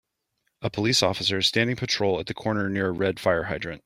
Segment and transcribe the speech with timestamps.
[0.63, 3.79] A police officer is standing patrol at the corner near a red fire hydrant.